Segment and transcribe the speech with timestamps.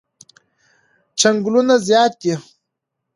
[1.19, 2.33] چنگلونه زیاد دی